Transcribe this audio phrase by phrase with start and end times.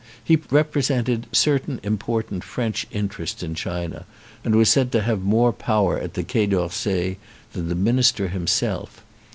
[0.23, 4.07] He represented certain important French interests in China
[4.43, 7.17] and was said to have more power at the Quai d'Orsay
[7.53, 9.03] than the minister himself.